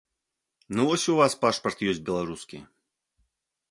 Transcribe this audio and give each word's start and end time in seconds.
Ну 0.79 0.85
вось 0.89 1.05
у 1.13 1.19
вас 1.21 1.37
пашпарт 1.45 1.87
ёсць 1.95 2.03
беларускі. 2.11 2.57